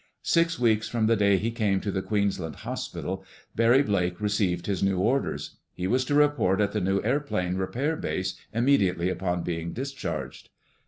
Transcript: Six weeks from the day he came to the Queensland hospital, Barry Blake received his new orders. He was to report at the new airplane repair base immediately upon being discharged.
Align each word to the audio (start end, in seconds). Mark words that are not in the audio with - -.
Six 0.23 0.57
weeks 0.57 0.89
from 0.89 1.05
the 1.05 1.15
day 1.15 1.37
he 1.37 1.51
came 1.51 1.79
to 1.81 1.91
the 1.91 2.01
Queensland 2.01 2.55
hospital, 2.65 3.23
Barry 3.55 3.83
Blake 3.83 4.19
received 4.19 4.65
his 4.65 4.81
new 4.81 4.97
orders. 4.97 5.57
He 5.75 5.85
was 5.85 6.03
to 6.05 6.15
report 6.15 6.59
at 6.59 6.71
the 6.71 6.81
new 6.81 7.03
airplane 7.03 7.53
repair 7.55 7.95
base 7.95 8.33
immediately 8.51 9.11
upon 9.11 9.43
being 9.43 9.73
discharged. 9.73 10.49